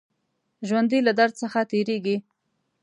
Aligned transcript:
ژوندي 0.67 0.99
له 1.07 1.11
درد 1.19 1.33
څخه 1.41 1.59
تېرېږي 1.71 2.17